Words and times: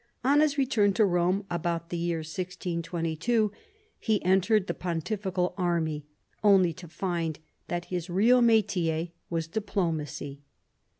On 0.23 0.39
his 0.39 0.57
return 0.57 0.93
to 0.93 1.05
Rome 1.05 1.45
about 1.51 1.91
the 1.91 1.97
year 1.99 2.21
1622, 2.25 3.51
he 3.99 4.25
entered 4.25 4.65
the 4.65 4.73
pontifical 4.73 5.53
army, 5.59 6.07
only 6.43 6.73
to 6.73 6.87
find 6.87 7.37
that 7.67 7.85
his 7.85 8.09
real 8.09 8.41
mitier 8.41 9.11
was 9.29 9.45
diplomacy. 9.47 10.41